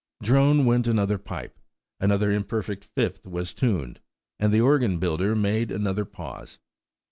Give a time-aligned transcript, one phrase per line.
[0.23, 1.59] Drone went another pipe,
[1.99, 3.99] another imperfect fifth was tuned,
[4.39, 6.57] and the organ builder made another pause.